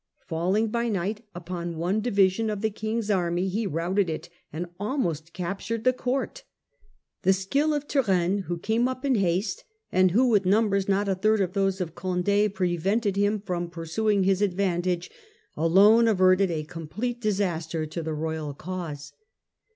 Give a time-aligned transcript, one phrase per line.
[0.25, 2.01] Falling by night upon one 1652.
[2.03, 6.43] * division of the King's army, he routed it, and almost captured the court.
[7.21, 11.13] The skill of Turenne, who came up in haste, and who with numbers not a
[11.13, 15.11] third of those of Condd prevented him from pursuing his advan tage,
[15.55, 19.13] alone averted a complete disaster to the royal cause.